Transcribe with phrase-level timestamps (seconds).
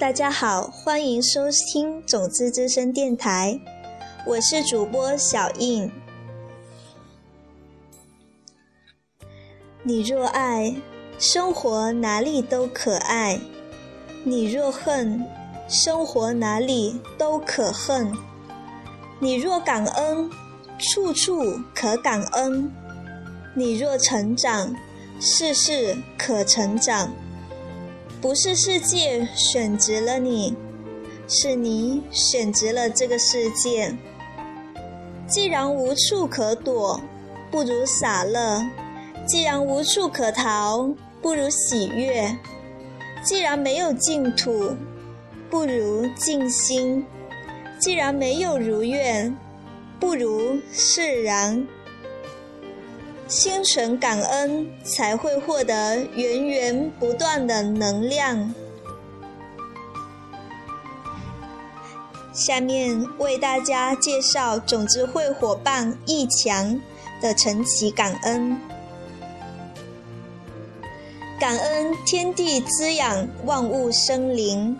[0.00, 3.60] 大家好，欢迎收听种子之声电台，
[4.26, 5.92] 我是主播小印。
[9.82, 10.74] 你若爱，
[11.18, 13.38] 生活哪里都可爱；
[14.24, 15.22] 你若恨，
[15.68, 18.10] 生活哪里都可恨；
[19.18, 20.30] 你若感恩，
[20.78, 22.70] 处处可感恩；
[23.54, 24.74] 你若成长，
[25.20, 27.12] 事事可成长。
[28.20, 30.54] 不是世界选择了你，
[31.26, 33.96] 是你选择了这个世界。
[35.26, 37.00] 既然无处可躲，
[37.50, 38.60] 不如洒乐；
[39.26, 42.36] 既然无处可逃，不如喜悦；
[43.24, 44.76] 既然没有净土，
[45.48, 47.02] 不如静心；
[47.78, 49.34] 既然没有如愿，
[49.98, 51.66] 不如释然。
[53.30, 58.52] 心存感恩，才会获得源源不断的能量。
[62.32, 66.80] 下面为大家介绍种子会伙伴易强
[67.22, 68.58] 的晨起感恩。
[71.38, 74.76] 感恩天地滋养万物生灵，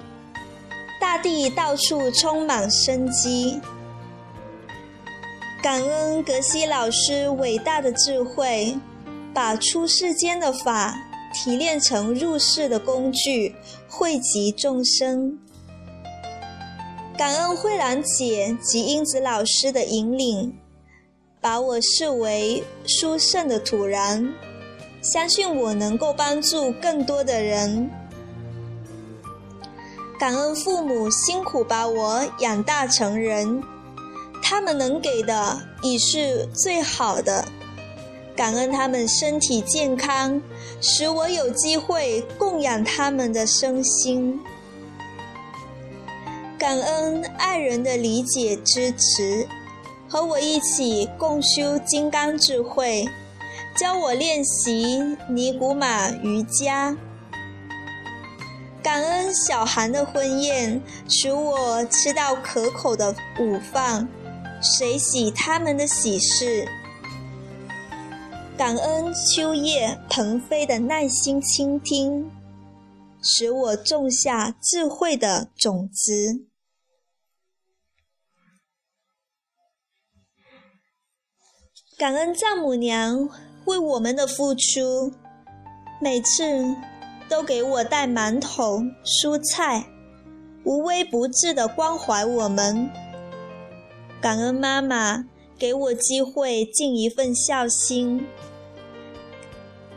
[1.01, 3.61] 大地到处充满生机。
[5.63, 8.75] 感恩格西老师伟大的智慧，
[9.35, 10.97] 把出世间的法
[11.35, 13.55] 提炼成入世的工具，
[13.87, 15.39] 惠及众生。
[17.15, 20.59] 感恩慧兰姐及英子老师的引领，
[21.43, 24.33] 把我视为殊胜的土壤，
[25.03, 27.91] 相信我能够帮助更多的人。
[30.19, 33.63] 感恩父母辛苦把我养大成人。
[34.43, 37.45] 他们能给的已是最好的，
[38.37, 40.41] 感恩他们身体健康，
[40.81, 44.41] 使我有机会供养他们的身心。
[46.59, 49.49] 感恩爱人的理解支持，
[50.09, 53.07] 和我一起共修金刚智慧，
[53.77, 56.97] 教我练习尼古马瑜伽。
[58.83, 64.09] 感恩小韩的婚宴，使我吃到可口的午饭。
[64.63, 66.69] 随喜他们的喜事，
[68.59, 72.31] 感恩秋叶鹏飞的耐心倾听，
[73.23, 76.45] 使我种下智慧的种子。
[81.97, 83.31] 感恩丈母娘
[83.65, 85.13] 为我们的付出，
[86.03, 86.77] 每次
[87.31, 89.87] 都给我带馒头、蔬菜，
[90.65, 92.91] 无微不至的关怀我们。
[94.21, 95.25] 感恩妈妈
[95.59, 98.27] 给我机会尽一份孝心，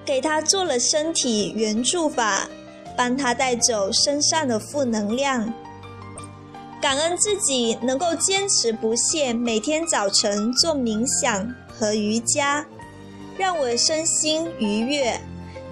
[0.06, 2.48] 给她做了身体援助法，
[2.96, 5.54] 帮她带走身上的负能量。
[6.82, 12.66] 感恩自己能够坚持不懈，每天早晨做冥想和瑜伽，
[13.38, 15.20] 让我身心愉悦，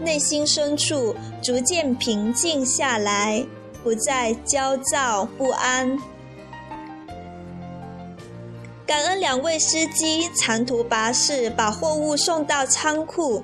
[0.02, 3.46] 内心深处逐渐平静下来，
[3.82, 5.98] 不再焦躁不安。
[8.92, 13.42] 感恩两位司机长途跋涉，把货物送到仓库，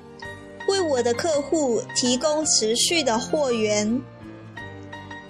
[0.68, 4.02] 为我的客户提供持续的货源。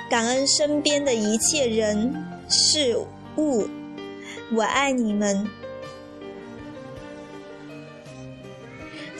[0.10, 2.16] 感恩身边的一切人
[2.50, 2.98] 事
[3.38, 3.68] 物，
[4.56, 5.48] 我爱你们。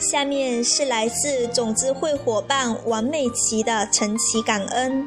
[0.00, 5.06] 下面是来自种子会伙伴王美琪的晨起感恩，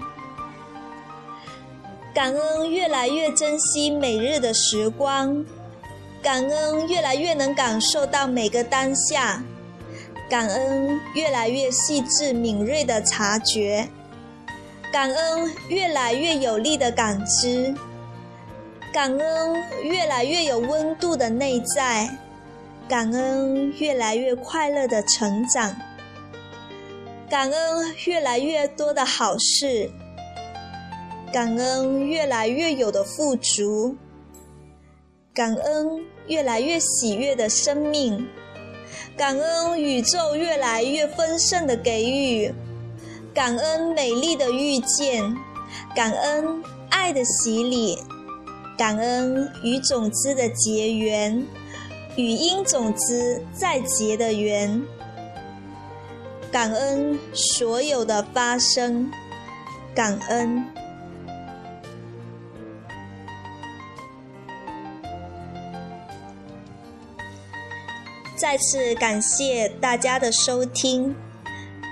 [2.14, 5.46] 感恩越来越珍惜每日的时光。
[6.22, 9.44] 感恩越来越能感受到每个当下，
[10.30, 13.90] 感恩越来越细致敏锐的察觉，
[14.94, 17.74] 感恩越来越有力的感知，
[18.94, 22.20] 感恩越来越有温度的内在，
[22.88, 25.76] 感恩越来越快乐的成长，
[27.28, 29.90] 感恩越来越多的好事，
[31.34, 33.98] 感恩越来越有的富足。
[35.34, 38.28] 感恩越来越喜悦的生命，
[39.16, 42.54] 感恩宇宙越来越丰盛的给予，
[43.34, 45.34] 感恩美丽的遇见，
[45.96, 47.98] 感恩爱的洗礼，
[48.78, 51.48] 感恩与种子的结缘，
[52.18, 54.84] 与因种子再结的缘，
[56.52, 59.10] 感恩所有的发生，
[59.96, 60.62] 感恩。
[68.42, 71.16] 再次感谢大家的收听，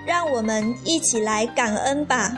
[0.07, 2.35] 让我们一起来感恩吧。